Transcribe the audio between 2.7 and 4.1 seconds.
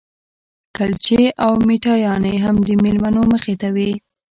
مېلمنو مخې ته وې.